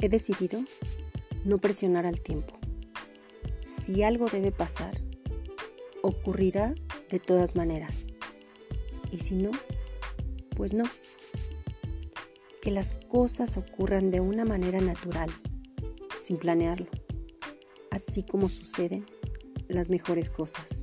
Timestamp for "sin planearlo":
16.20-16.88